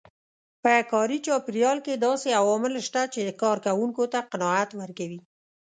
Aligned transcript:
په 0.63 0.73
کاري 0.91 1.17
چاپېريال 1.25 1.77
کې 1.85 1.93
داسې 2.05 2.29
عوامل 2.41 2.73
شته 2.87 3.01
چې 3.13 3.21
کار 3.41 3.57
کوونکو 3.65 4.03
ته 4.13 4.19
قناعت 4.31 4.69
ورکوي. 4.81 5.19